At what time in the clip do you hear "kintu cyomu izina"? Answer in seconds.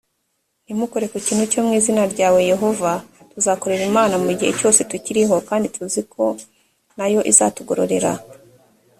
1.25-2.03